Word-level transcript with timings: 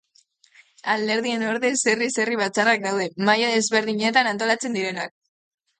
Alderdien 0.93 1.45
ordez 1.49 1.71
herri-batzarrak 2.23 2.83
daude, 2.89 3.09
maila 3.31 3.55
desberdinetan 3.61 4.33
antolatzen 4.35 4.81
direnak. 4.83 5.19